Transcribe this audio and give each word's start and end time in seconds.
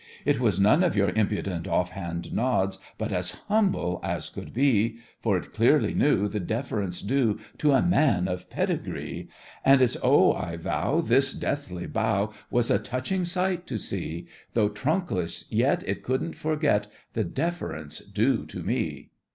It 0.25 0.39
was 0.39 0.59
none 0.59 0.83
of 0.83 0.95
your 0.95 1.09
impudent 1.11 1.67
off 1.67 1.91
hand 1.91 2.33
nods, 2.33 2.79
But 2.97 3.11
as 3.11 3.33
humble 3.47 3.99
as 4.03 4.31
could 4.31 4.51
be; 4.51 4.97
For 5.21 5.37
it 5.37 5.53
clearly 5.53 5.93
knew 5.93 6.27
The 6.27 6.39
deference 6.39 7.03
due 7.03 7.37
To 7.59 7.73
a 7.73 7.83
man 7.83 8.27
of 8.27 8.49
pedigree! 8.49 9.29
And 9.63 9.79
it's 9.79 9.95
oh, 10.01 10.33
I 10.33 10.57
vow, 10.57 11.01
This 11.01 11.35
deathly 11.35 11.85
bow 11.85 12.33
Was 12.49 12.71
a 12.71 12.79
touching 12.79 13.25
sight 13.25 13.67
to 13.67 13.77
see; 13.77 14.25
Though 14.55 14.69
trunkless, 14.69 15.45
yet 15.51 15.83
It 15.85 16.01
couldn't 16.01 16.33
forget 16.33 16.87
The 17.13 17.23
deference 17.23 17.99
due 17.99 18.47
to 18.47 18.63
me! 18.63 19.11